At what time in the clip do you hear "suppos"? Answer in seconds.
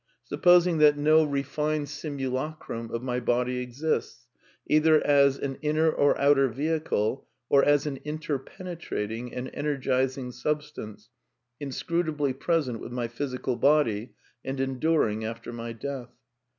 0.31-0.65